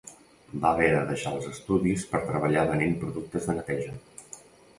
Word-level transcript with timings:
Va 0.61 0.69
haver 0.69 0.87
de 0.93 1.03
deixar 1.11 1.33
els 1.39 1.45
estudis 1.49 2.07
per 2.15 2.23
treballar 2.31 2.65
venent 2.73 2.97
productes 3.05 3.47
de 3.53 3.57
neteja. 3.61 3.95